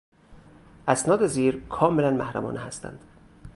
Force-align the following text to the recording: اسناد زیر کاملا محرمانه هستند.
اسناد 0.87 1.27
زیر 1.27 1.59
کاملا 1.69 2.11
محرمانه 2.11 2.59
هستند. 2.59 2.99